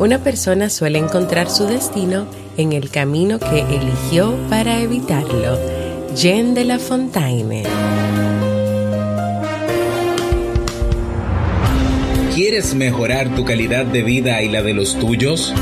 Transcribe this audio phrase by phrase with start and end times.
[0.00, 5.58] Una persona suele encontrar su destino en el camino que eligió para evitarlo.
[6.16, 7.64] Jean de la Fontaine.
[12.34, 15.52] ¿Quieres mejorar tu calidad de vida y la de los tuyos?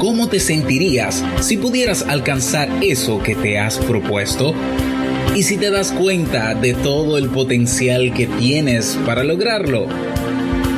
[0.00, 4.52] ¿Cómo te sentirías si pudieras alcanzar eso que te has propuesto?
[5.36, 9.86] ¿Y si te das cuenta de todo el potencial que tienes para lograrlo?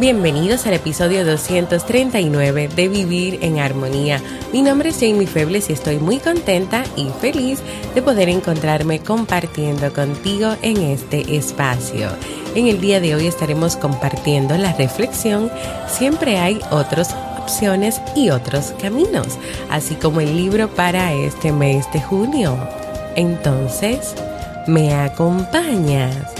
[0.00, 4.18] Bienvenidos al episodio 239 de Vivir en Armonía.
[4.50, 7.58] Mi nombre es Jamie Febles y estoy muy contenta y feliz
[7.94, 12.08] de poder encontrarme compartiendo contigo en este espacio.
[12.54, 15.50] En el día de hoy estaremos compartiendo la reflexión
[15.86, 22.00] Siempre hay otras opciones y otros caminos, así como el libro para este mes de
[22.00, 22.56] junio.
[23.16, 24.14] Entonces,
[24.66, 26.39] ¿me acompañas?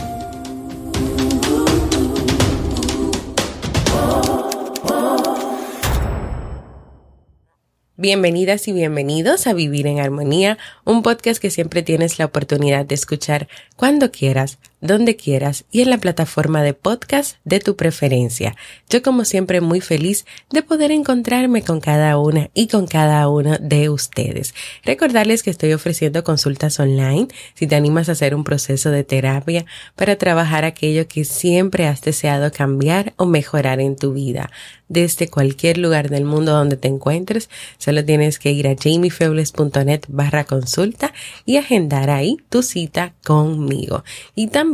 [8.02, 12.94] Bienvenidas y bienvenidos a Vivir en Armonía, un podcast que siempre tienes la oportunidad de
[12.94, 18.56] escuchar cuando quieras, donde quieras y en la plataforma de podcast de tu preferencia.
[18.88, 23.58] Yo como siempre muy feliz de poder encontrarme con cada una y con cada uno
[23.60, 24.54] de ustedes.
[24.84, 29.66] Recordarles que estoy ofreciendo consultas online si te animas a hacer un proceso de terapia
[29.96, 34.50] para trabajar aquello que siempre has deseado cambiar o mejorar en tu vida
[34.88, 37.48] desde cualquier lugar del mundo donde te encuentres.
[37.78, 41.14] Solo tienes que ir a jamiefebles.net barra consulta
[41.46, 44.02] y agendar ahí tu cita conmigo.
[44.34, 44.69] Y también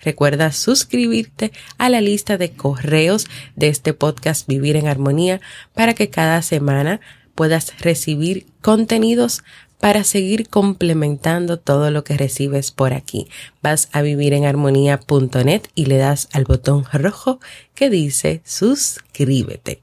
[0.00, 5.40] recuerda suscribirte a la lista de correos de este podcast Vivir en Armonía
[5.74, 7.00] para que cada semana
[7.34, 9.42] puedas recibir contenidos
[9.78, 13.28] para seguir complementando todo lo que recibes por aquí.
[13.62, 17.40] Vas a vivirenarmonía.net y le das al botón rojo
[17.74, 19.82] que dice suscríbete.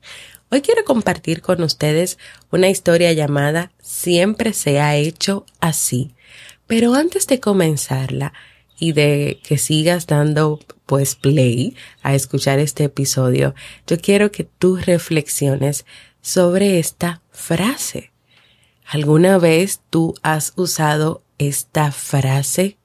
[0.50, 2.18] Hoy quiero compartir con ustedes
[2.52, 6.16] una historia llamada Siempre se ha hecho así.
[6.68, 8.34] Pero antes de comenzarla
[8.80, 13.56] y de que sigas dando pues play a escuchar este episodio,
[13.88, 15.86] yo quiero que tú reflexiones
[16.22, 18.12] sobre esta frase.
[18.86, 22.78] ¿Alguna vez tú has usado esta frase?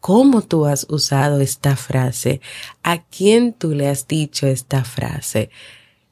[0.00, 2.40] ¿Cómo tú has usado esta frase?
[2.82, 5.50] ¿A quién tú le has dicho esta frase?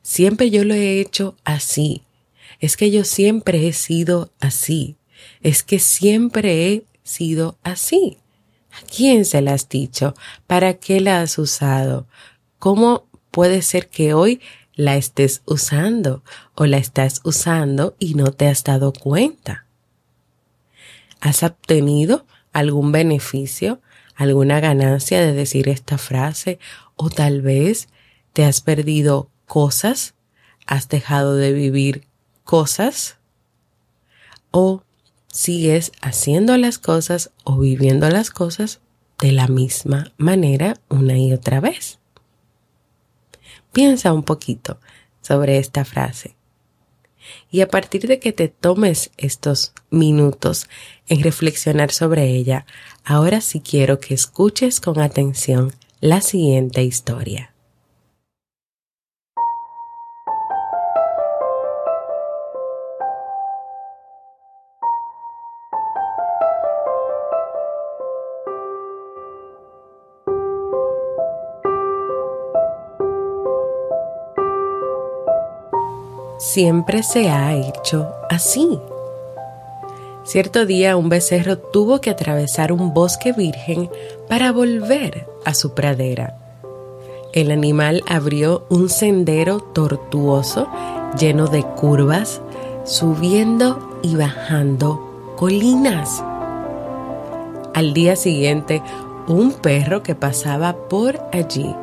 [0.03, 2.03] Siempre yo lo he hecho así.
[2.59, 4.97] Es que yo siempre he sido así.
[5.43, 8.19] Es que siempre he sido así.
[8.73, 10.15] ¿A quién se la has dicho?
[10.47, 12.07] ¿Para qué la has usado?
[12.59, 14.41] ¿Cómo puede ser que hoy
[14.75, 16.23] la estés usando
[16.55, 19.67] o la estás usando y no te has dado cuenta.
[21.21, 23.81] ¿Has obtenido algún beneficio,
[24.15, 26.59] alguna ganancia de decir esta frase
[26.97, 27.89] o tal vez
[28.33, 30.15] te has perdido cosas,
[30.67, 32.07] has dejado de vivir
[32.45, 33.19] cosas
[34.51, 34.83] o
[35.33, 38.81] sigues haciendo las cosas o viviendo las cosas
[39.19, 41.99] de la misma manera una y otra vez.
[43.73, 44.79] Piensa un poquito
[45.23, 46.37] sobre esta frase.
[47.51, 50.69] Y a partir de que te tomes estos minutos
[51.09, 52.67] en reflexionar sobre ella,
[53.05, 57.52] ahora sí quiero que escuches con atención la siguiente historia.
[76.53, 78.79] Siempre se ha hecho así.
[80.25, 83.91] Cierto día un becerro tuvo que atravesar un bosque virgen
[84.29, 86.37] para volver a su pradera.
[87.33, 90.69] El animal abrió un sendero tortuoso
[91.19, 92.43] lleno de curvas,
[92.85, 96.23] subiendo y bajando colinas.
[97.75, 98.83] Al día siguiente,
[99.27, 101.75] un perro que pasaba por allí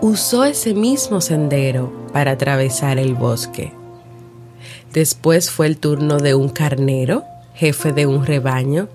[0.00, 3.83] usó ese mismo sendero para atravesar el bosque.
[4.94, 8.88] Después fue el turno de un carnero, jefe de un rebaño,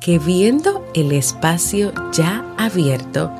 [0.00, 3.30] que viendo el espacio ya abierto,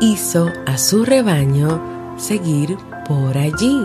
[0.00, 3.84] hizo a su rebaño seguir por allí.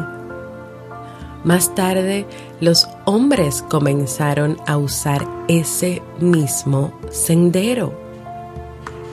[1.43, 2.27] Más tarde,
[2.61, 7.99] los hombres comenzaron a usar ese mismo sendero.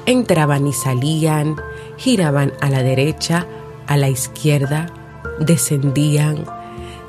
[0.04, 1.56] Entraban y salían,
[1.96, 3.46] giraban a la derecha,
[3.86, 4.88] a la izquierda,
[5.40, 6.44] descendían,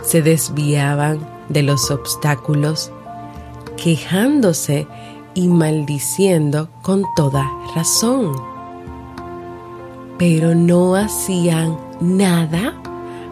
[0.03, 2.91] se desviaban de los obstáculos,
[3.77, 4.87] quejándose
[5.33, 8.33] y maldiciendo con toda razón.
[10.17, 12.73] Pero no hacían nada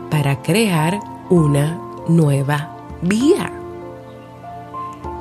[0.09, 3.51] para crear una nueva vía.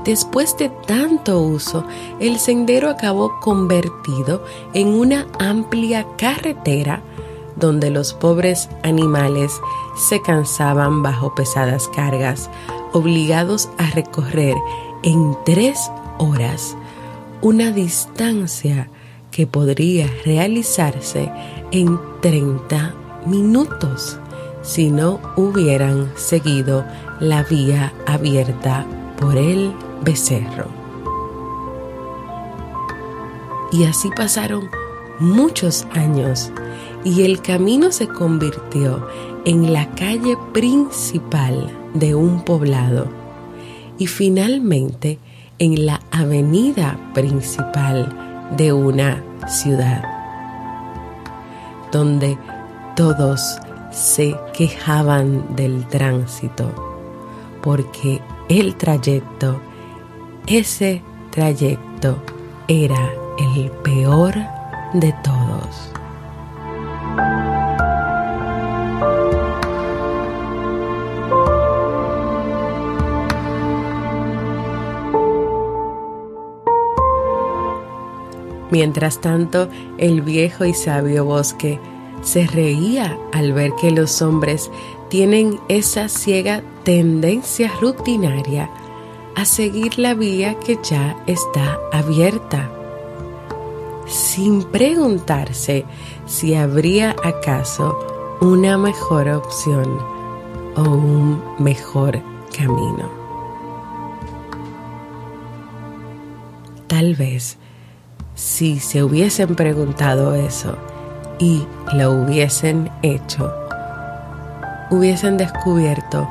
[0.05, 1.85] Después de tanto uso,
[2.20, 4.43] el sendero acabó convertido
[4.73, 7.02] en una amplia carretera
[7.56, 9.61] donde los pobres animales
[9.97, 12.50] se cansaban bajo pesadas cargas,
[12.92, 14.56] obligados a recorrer
[15.02, 16.76] en tres horas
[17.42, 18.90] una distancia
[19.31, 21.31] que podría realizarse
[21.70, 22.94] en 30
[23.26, 24.19] minutos
[24.62, 26.84] si no hubieran seguido
[27.20, 28.84] la vía abierta
[29.19, 29.72] por el
[30.02, 30.66] becerro.
[33.72, 34.69] Y así pasaron
[35.19, 36.50] muchos años
[37.04, 39.06] y el camino se convirtió
[39.44, 43.08] en la calle principal de un poblado
[43.98, 45.19] y finalmente
[45.58, 50.02] en la avenida principal de una ciudad,
[51.92, 52.38] donde
[52.96, 53.58] todos
[53.90, 56.72] se quejaban del tránsito,
[57.62, 59.60] porque el trayecto,
[60.46, 62.16] ese trayecto
[62.69, 63.10] era
[63.54, 64.34] el peor
[64.94, 65.90] de todos.
[78.70, 79.69] Mientras tanto,
[79.99, 81.81] el viejo y sabio bosque
[82.22, 84.70] se reía al ver que los hombres
[85.08, 88.70] tienen esa ciega tendencia rutinaria
[89.37, 92.70] a seguir la vía que ya está abierta,
[94.06, 95.84] sin preguntarse
[96.26, 97.99] si habría acaso
[98.40, 99.99] una mejor opción
[100.76, 102.20] o un mejor
[102.56, 103.08] camino.
[106.87, 107.56] Tal vez
[108.40, 110.75] si se hubiesen preguntado eso
[111.38, 113.52] y lo hubiesen hecho,
[114.90, 116.26] hubiesen descubierto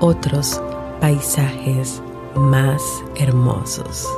[0.00, 0.60] otros
[1.00, 2.02] paisajes
[2.34, 2.82] más
[3.14, 4.08] hermosos.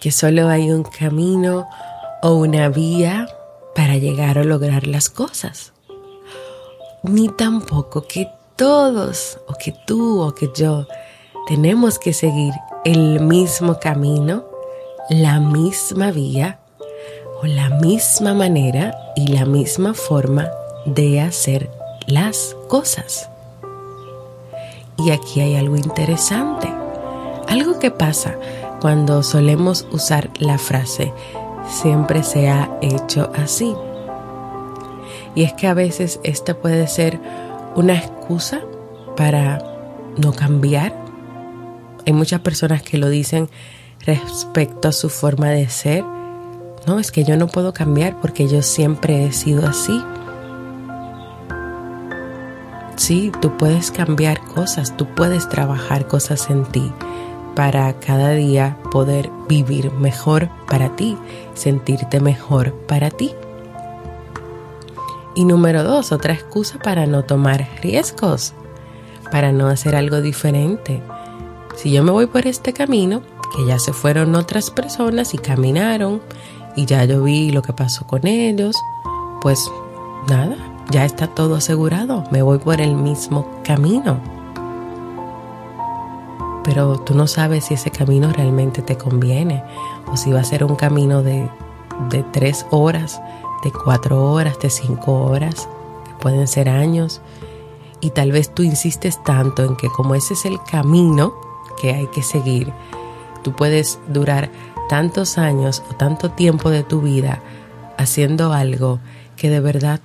[0.00, 1.68] Que solo hay un camino
[2.22, 3.28] o una vía
[3.74, 5.72] para llegar o lograr las cosas.
[7.02, 10.86] Ni tampoco que todos o que tú o que yo
[11.46, 12.52] tenemos que seguir
[12.84, 14.44] el mismo camino,
[15.08, 16.58] la misma vía
[17.42, 20.50] o la misma manera y la misma forma
[20.84, 21.70] de hacer
[22.06, 23.30] las cosas.
[24.98, 26.72] Y aquí hay algo interesante,
[27.48, 28.38] algo que pasa
[28.80, 31.12] cuando solemos usar la frase
[31.68, 33.74] siempre se ha hecho así.
[35.34, 37.20] Y es que a veces esta puede ser
[37.74, 38.60] una excusa
[39.16, 39.58] para
[40.16, 40.94] no cambiar.
[42.06, 43.48] Hay muchas personas que lo dicen
[44.04, 46.04] respecto a su forma de ser.
[46.86, 50.00] No, es que yo no puedo cambiar porque yo siempre he sido así.
[52.96, 56.92] Sí, tú puedes cambiar cosas, tú puedes trabajar cosas en ti
[57.56, 61.16] para cada día poder vivir mejor para ti,
[61.54, 63.32] sentirte mejor para ti.
[65.34, 68.52] Y número dos, otra excusa para no tomar riesgos,
[69.32, 71.02] para no hacer algo diferente.
[71.76, 73.22] Si yo me voy por este camino,
[73.56, 76.20] que ya se fueron otras personas y caminaron,
[76.76, 78.76] y ya yo vi lo que pasó con ellos,
[79.40, 79.58] pues
[80.28, 80.56] nada,
[80.90, 84.35] ya está todo asegurado, me voy por el mismo camino.
[86.66, 89.62] Pero tú no sabes si ese camino realmente te conviene
[90.12, 91.48] o si va a ser un camino de,
[92.10, 93.22] de tres horas,
[93.64, 95.68] de cuatro horas, de cinco horas,
[96.20, 97.22] pueden ser años,
[98.00, 101.34] y tal vez tú insistes tanto en que como ese es el camino
[101.80, 102.72] que hay que seguir,
[103.42, 104.50] tú puedes durar
[104.88, 107.40] tantos años o tanto tiempo de tu vida
[107.96, 108.98] haciendo algo
[109.36, 110.00] que de verdad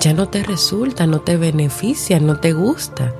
[0.00, 3.14] ya no te resulta, no te beneficia, no te gusta.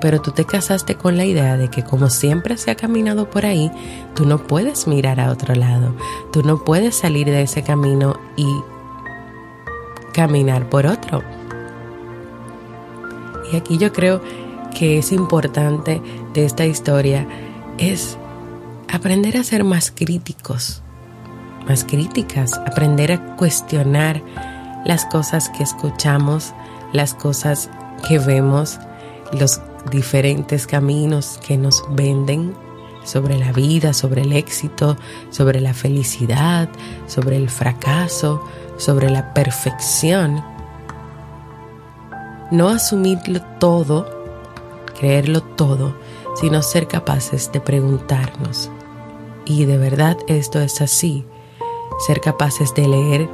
[0.00, 3.46] Pero tú te casaste con la idea de que como siempre se ha caminado por
[3.46, 3.70] ahí,
[4.14, 5.94] tú no puedes mirar a otro lado,
[6.32, 8.46] tú no puedes salir de ese camino y
[10.12, 11.22] caminar por otro.
[13.52, 14.20] Y aquí yo creo
[14.76, 16.02] que es importante
[16.34, 17.26] de esta historia
[17.78, 18.18] es
[18.92, 20.82] aprender a ser más críticos,
[21.66, 24.22] más críticas, aprender a cuestionar
[24.84, 26.54] las cosas que escuchamos,
[26.92, 27.70] las cosas
[28.06, 28.78] que vemos,
[29.32, 29.60] los
[29.90, 32.54] diferentes caminos que nos venden
[33.04, 34.96] sobre la vida, sobre el éxito,
[35.30, 36.68] sobre la felicidad,
[37.06, 38.42] sobre el fracaso,
[38.76, 40.44] sobre la perfección.
[42.50, 44.08] No asumirlo todo,
[44.98, 45.96] creerlo todo,
[46.40, 48.70] sino ser capaces de preguntarnos.
[49.44, 51.24] Y de verdad esto es así.
[52.06, 53.28] Ser capaces de leer,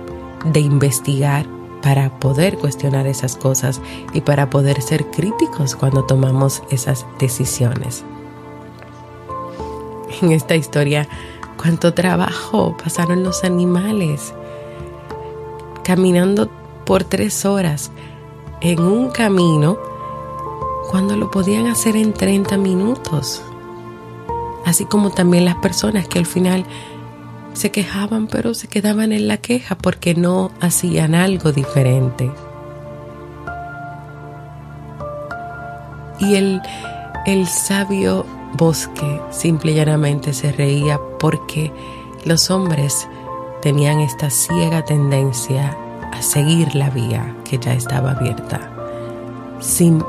[0.45, 1.47] de investigar
[1.83, 3.81] para poder cuestionar esas cosas
[4.13, 8.05] y para poder ser críticos cuando tomamos esas decisiones.
[10.23, 11.09] En esta historia,
[11.57, 14.33] cuánto trabajo pasaron los animales
[15.83, 16.49] caminando
[16.85, 17.91] por tres horas
[18.61, 19.79] en un camino
[20.91, 23.43] cuando lo podían hacer en 30 minutos.
[24.65, 26.65] Así como también las personas que al final
[27.53, 32.31] se quejaban pero se quedaban en la queja porque no hacían algo diferente.
[36.19, 36.63] Y el,
[37.27, 41.73] el sabio bosque simple y llanamente se reía porque
[42.25, 43.09] los hombres
[43.61, 45.77] tenían esta ciega tendencia
[46.13, 48.71] a seguir la vía que ya estaba abierta,
[49.61, 50.05] sin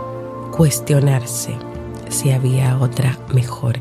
[0.55, 1.55] cuestionarse
[2.09, 3.79] si había otra mejor.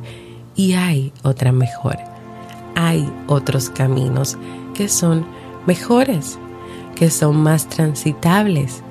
[0.54, 2.11] Y hay otra mejor.
[2.74, 4.38] Hay otros caminos
[4.74, 5.26] que son
[5.66, 6.38] mejores,
[6.94, 8.82] que son más transitables.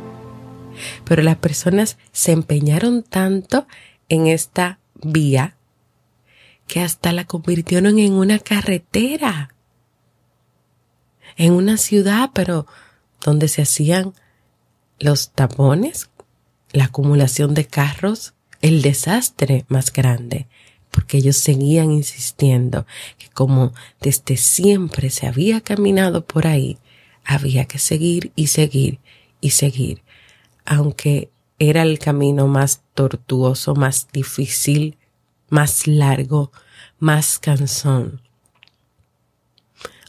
[1.04, 3.68] Pero las personas se empeñaron tanto
[4.10, 5.56] en esta vía
[6.68, 9.54] que hasta la convirtieron en una carretera,
[11.36, 12.66] en una ciudad, pero
[13.24, 14.14] donde se hacían
[15.00, 16.10] los tapones
[16.72, 20.48] la acumulación de carros, el desastre más grande,
[20.92, 22.86] porque ellos seguían insistiendo
[23.18, 26.78] que como desde siempre se había caminado por ahí,
[27.24, 29.00] había que seguir y seguir
[29.40, 30.04] y seguir,
[30.66, 34.98] aunque era el camino más tortuoso, más difícil,
[35.50, 36.52] más largo,
[37.00, 38.22] más cansón.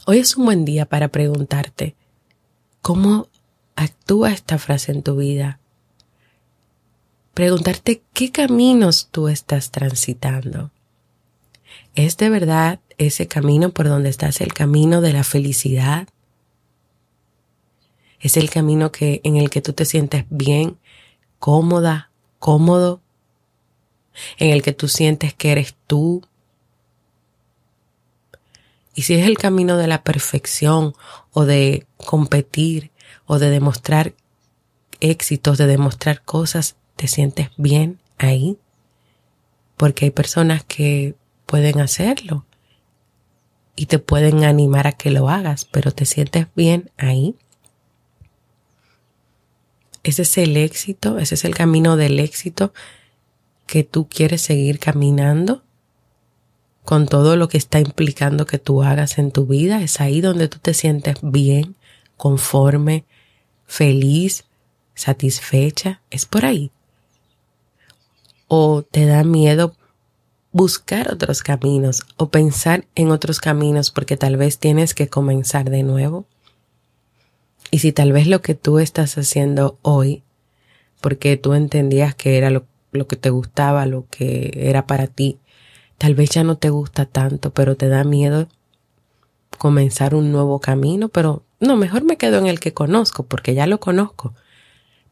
[0.05, 1.95] Hoy es un buen día para preguntarte,
[2.81, 3.29] ¿cómo
[3.75, 5.59] actúa esta frase en tu vida?
[7.33, 10.71] preguntarte qué caminos tú estás transitando.
[11.95, 16.07] ¿Es de verdad ese camino por donde estás el camino de la felicidad?
[18.19, 20.77] ¿Es el camino que, en el que tú te sientes bien,
[21.37, 22.09] cómoda,
[22.39, 23.01] cómodo?
[24.37, 26.23] ¿En el que tú sientes que eres tú?
[28.95, 30.95] Y si es el camino de la perfección
[31.31, 32.91] o de competir
[33.27, 34.13] o de demostrar
[34.99, 38.57] éxitos, de demostrar cosas, te sientes bien ahí,
[39.77, 41.15] porque hay personas que
[41.53, 42.47] pueden hacerlo
[43.75, 47.35] y te pueden animar a que lo hagas, pero te sientes bien ahí.
[50.01, 52.73] Ese es el éxito, ese es el camino del éxito
[53.67, 55.61] que tú quieres seguir caminando
[56.83, 59.83] con todo lo que está implicando que tú hagas en tu vida.
[59.83, 61.75] Es ahí donde tú te sientes bien,
[62.17, 63.05] conforme,
[63.67, 64.45] feliz,
[64.95, 66.01] satisfecha.
[66.09, 66.71] Es por ahí
[68.47, 69.75] o te da miedo
[70.53, 75.83] buscar otros caminos o pensar en otros caminos porque tal vez tienes que comenzar de
[75.83, 76.25] nuevo.
[77.71, 80.23] Y si tal vez lo que tú estás haciendo hoy,
[81.01, 82.65] porque tú entendías que era lo,
[83.07, 85.39] que te gustaba, lo que era para ti,
[85.97, 88.47] tal vez ya no te gusta tanto, pero te da miedo
[89.57, 93.65] comenzar un nuevo camino, pero no, mejor me quedo en el que conozco, porque ya
[93.65, 94.33] lo conozco,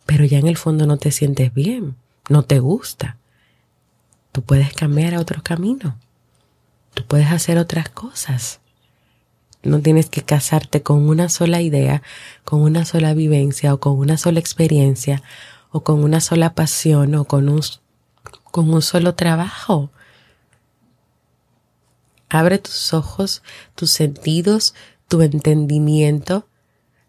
[0.05, 1.95] pero ya en el fondo no te sientes bien,
[2.29, 3.17] no te gusta.
[4.31, 5.97] Tú puedes cambiar a otro camino.
[6.93, 8.59] Tú puedes hacer otras cosas.
[9.63, 12.01] No tienes que casarte con una sola idea,
[12.43, 15.21] con una sola vivencia o con una sola experiencia
[15.71, 17.61] o con una sola pasión o con un,
[18.43, 19.91] con un solo trabajo.
[22.29, 23.43] Abre tus ojos,
[23.75, 24.73] tus sentidos,
[25.07, 26.47] tu entendimiento,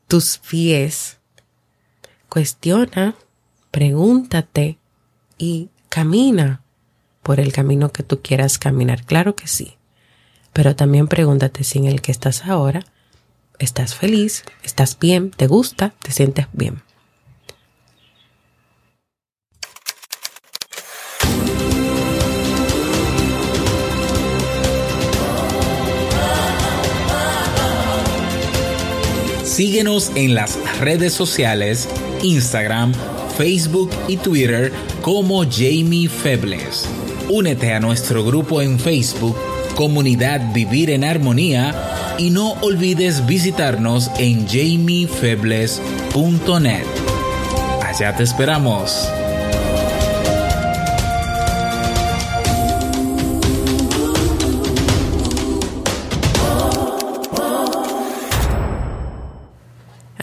[0.09, 1.19] tus pies
[2.33, 3.15] cuestiona,
[3.71, 4.79] pregúntate
[5.37, 6.63] y camina
[7.23, 9.05] por el camino que tú quieras caminar.
[9.05, 9.77] Claro que sí.
[10.53, 12.85] Pero también pregúntate si en el que estás ahora
[13.59, 16.83] estás feliz, estás bien, te gusta, te sientes bien.
[29.45, 31.87] Síguenos en las redes sociales,
[32.23, 32.95] Instagram,
[33.37, 36.89] Facebook y Twitter como Jamie Febles.
[37.29, 39.37] Únete a nuestro grupo en Facebook,
[39.75, 41.75] Comunidad Vivir en Armonía,
[42.19, 46.85] y no olvides visitarnos en jamiefebles.net.
[47.83, 49.09] Allá te esperamos.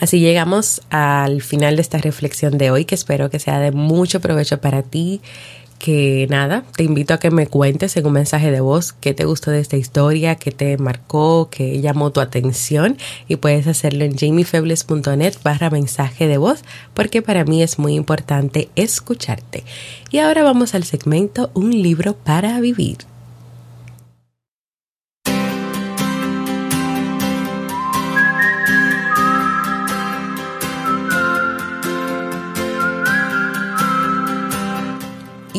[0.00, 4.20] Así llegamos al final de esta reflexión de hoy, que espero que sea de mucho
[4.20, 5.20] provecho para ti.
[5.80, 9.24] Que nada, te invito a que me cuentes en un mensaje de voz qué te
[9.24, 14.14] gustó de esta historia, qué te marcó, qué llamó tu atención y puedes hacerlo en
[14.14, 19.64] jamiefebles.net barra mensaje de voz porque para mí es muy importante escucharte.
[20.10, 22.98] Y ahora vamos al segmento Un libro para vivir.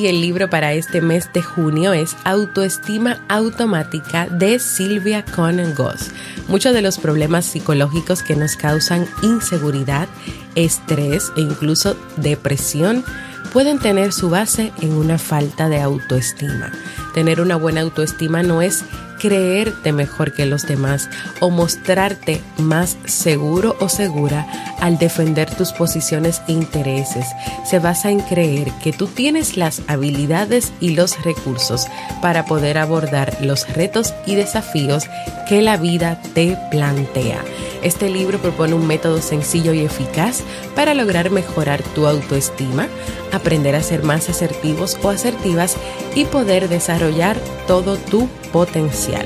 [0.02, 6.10] Y el libro para este mes de junio es Autoestima Automática de Silvia Conan Goss.
[6.48, 10.10] Muchos de los problemas psicológicos que nos causan inseguridad,
[10.56, 13.04] estrés e incluso depresión
[13.52, 16.72] pueden tener su base en una falta de autoestima.
[17.14, 18.84] Tener una buena autoestima no es
[19.20, 21.08] creerte mejor que los demás
[21.40, 24.48] o mostrarte más seguro o segura
[24.80, 27.28] al defender tus posiciones e intereses.
[27.64, 31.86] Se basa en creer que tú tienes las habilidades y los recursos
[32.22, 35.04] para poder abordar los retos y desafíos
[35.48, 37.44] que la vida te plantea.
[37.82, 40.42] Este libro propone un método sencillo y eficaz
[40.76, 42.88] para lograr mejorar tu autoestima,
[43.32, 45.78] aprender a ser más asertivos o asertivas
[46.14, 49.26] y poder desarrollar todo tu potencial.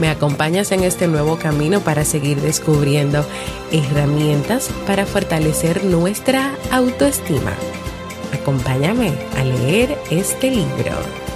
[0.00, 3.24] ¿Me acompañas en este nuevo camino para seguir descubriendo
[3.70, 7.52] herramientas para fortalecer nuestra autoestima?
[8.32, 11.31] Acompáñame a leer este libro.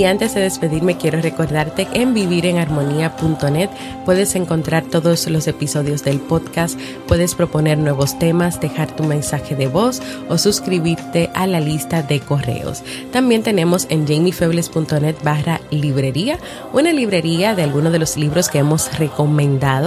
[0.00, 3.68] Y antes de despedirme quiero recordarte que en vivirenarmonía.net
[4.06, 9.68] puedes encontrar todos los episodios del podcast, puedes proponer nuevos temas, dejar tu mensaje de
[9.68, 12.82] voz o suscribirte a la lista de correos.
[13.12, 16.38] También tenemos en jamiefebles.net barra librería,
[16.72, 19.80] una librería de algunos de los libros que hemos recomendado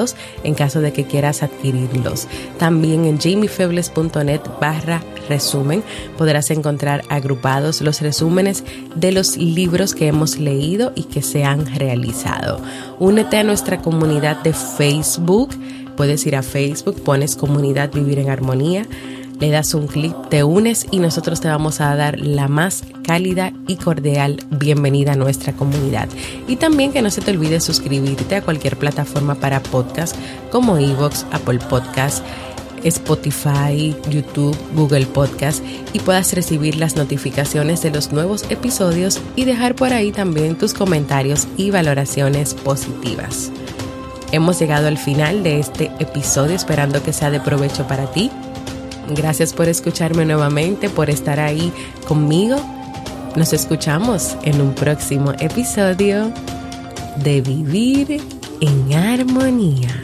[0.44, 2.28] en caso de que quieras adquirirlos.
[2.58, 5.84] También en jamiefebles.net barra resumen
[6.18, 8.64] podrás encontrar agrupados los resúmenes
[8.96, 12.60] de los libros que hemos leído y que se han realizado.
[13.00, 15.50] Únete a nuestra comunidad de Facebook.
[15.96, 18.88] Puedes ir a Facebook, pones comunidad Vivir en Armonía,
[19.40, 23.52] le das un clic, te unes y nosotros te vamos a dar la más cálida
[23.68, 26.08] y cordial bienvenida a nuestra comunidad.
[26.48, 30.16] Y también que no se te olvide suscribirte a cualquier plataforma para podcast
[30.52, 32.24] como Evox, Apple Podcast
[32.84, 39.76] Spotify, YouTube, Google Podcast y puedas recibir las notificaciones de los nuevos episodios y dejar
[39.76, 43.52] por ahí también tus comentarios y valoraciones positivas.
[44.32, 48.32] Hemos llegado al final de este episodio esperando que sea de provecho para ti.
[49.10, 51.72] Gracias por escucharme nuevamente, por estar ahí
[52.08, 52.58] conmigo.
[53.36, 56.32] Nos escuchamos en un próximo episodio
[57.18, 58.22] de Vivir
[58.62, 60.03] en Armonía.